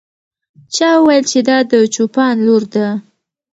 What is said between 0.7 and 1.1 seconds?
چا